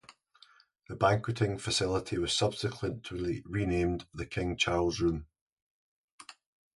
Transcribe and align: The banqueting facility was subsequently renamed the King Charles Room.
The 0.89 0.95
banqueting 0.95 1.59
facility 1.59 2.17
was 2.17 2.33
subsequently 2.35 3.43
renamed 3.45 4.07
the 4.11 4.25
King 4.25 4.55
Charles 4.57 4.99
Room. 4.99 5.27